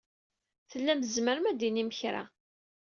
[0.71, 2.23] Tellam tzemrem ad d-tinim kra.